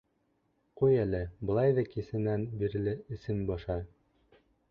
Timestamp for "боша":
3.53-3.79